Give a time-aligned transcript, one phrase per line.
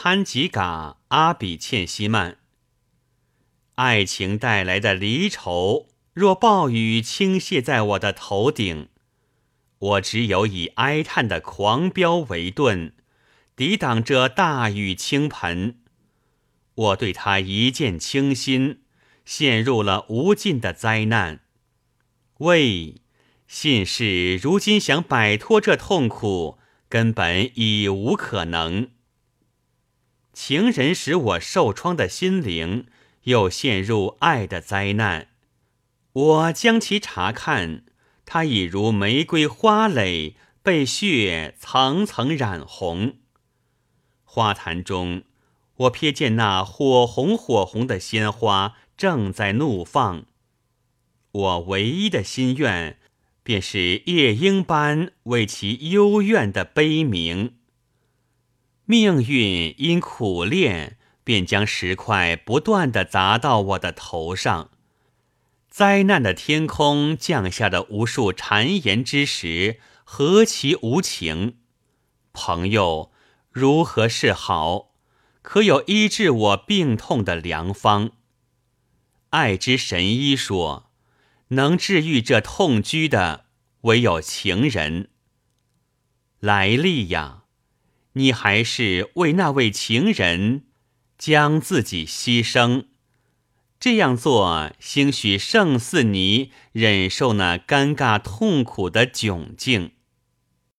[0.00, 2.36] 潘吉嘎、阿比欠西曼。
[3.74, 8.90] 爱情带来的离愁，若暴雨倾泻在我的头顶，
[9.76, 12.92] 我只有以哀叹的狂飙为盾，
[13.56, 15.80] 抵挡这大雨倾盆。
[16.76, 18.82] 我对他一见倾心，
[19.24, 21.40] 陷入了无尽的灾难。
[22.38, 23.02] 喂，
[23.48, 28.90] 信使如今想摆脱这痛苦，根本已无可能。
[30.40, 32.86] 情人使我受创的心灵。
[33.24, 35.30] 又陷入爱的灾难，
[36.12, 37.82] 我将其查看，
[38.24, 43.16] 它已如玫瑰花蕾被血层层染红。
[44.22, 45.24] 花坛中，
[45.74, 50.24] 我瞥见那火红火红的鲜花正在怒放。
[51.32, 52.98] 我唯一的心愿，
[53.42, 57.57] 便是夜莺般为其幽怨的悲鸣。
[58.88, 60.96] 命运因苦练。
[61.28, 64.70] 便将石块不断的砸到我的头上，
[65.68, 71.56] 灾难的天空降下的无数谗言之时，何其无情！
[72.32, 73.12] 朋友，
[73.50, 74.94] 如何是好？
[75.42, 78.12] 可有医治我病痛的良方？
[79.28, 80.90] 爱之神医说，
[81.48, 83.44] 能治愈这痛居的，
[83.82, 85.10] 唯有情人。
[86.40, 87.42] 来历呀，
[88.18, 90.64] 你还是为那位情人。
[91.18, 92.84] 将自己牺牲，
[93.80, 99.90] 这样做，兴许胜似你忍受那尴尬痛苦的窘境。